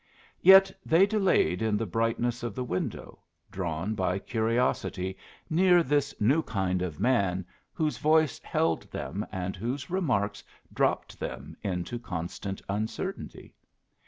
[0.41, 3.19] Yet they delayed in the brightness of the window,
[3.51, 5.15] drawn by curiosity
[5.47, 10.43] near this new kind of man whose voice held them and whose remarks
[10.73, 13.53] dropped them into constant uncertainty.